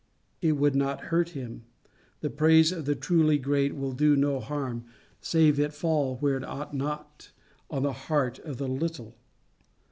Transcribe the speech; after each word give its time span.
It 0.41 0.53
would 0.53 0.73
not 0.73 1.01
hurt 1.13 1.29
him. 1.37 1.61
The 2.21 2.31
praise 2.31 2.71
of 2.71 2.85
the 2.85 2.95
truly 2.95 3.37
great 3.37 3.75
will 3.75 3.91
do 3.93 4.15
no 4.15 4.39
harm, 4.39 4.85
save 5.21 5.59
it 5.59 5.73
fall 5.73 6.15
where 6.15 6.37
it 6.37 6.43
ought 6.43 6.73
not, 6.73 7.29
on 7.69 7.83
the 7.83 7.93
heart 7.93 8.39
of 8.39 8.57
the 8.57 8.67
little. 8.67 9.13